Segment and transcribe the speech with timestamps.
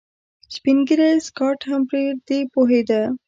[0.55, 3.01] سپين ږيری سکاټ هم پر دې پوهېده.